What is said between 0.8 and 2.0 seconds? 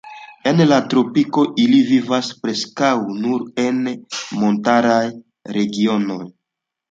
tropikoj ili